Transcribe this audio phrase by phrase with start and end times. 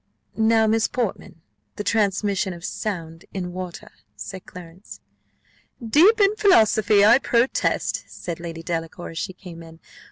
[0.35, 1.41] "Now, Miss Portman,
[1.75, 4.99] the transmission of sound in water," said Clarence
[5.79, 9.79] "Deep in philosophy, I protest!" said Lady Delacour, as she came in.